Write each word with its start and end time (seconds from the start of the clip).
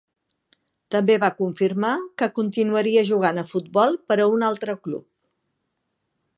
També 0.95 1.17
va 1.23 1.29
confirmar 1.41 1.91
que 2.21 2.29
continuaria 2.39 3.05
jugant 3.11 3.43
a 3.43 3.45
futbol 3.53 3.97
per 4.09 4.19
a 4.25 4.29
un 4.37 4.47
altre 4.51 4.79
club. 4.89 5.07